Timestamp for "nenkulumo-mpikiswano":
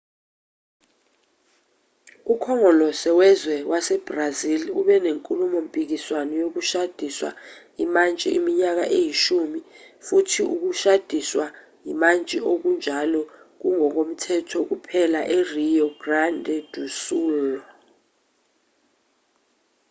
5.05-6.33